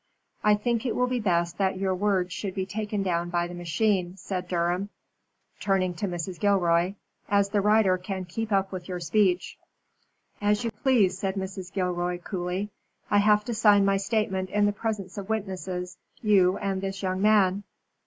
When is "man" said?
17.21-17.61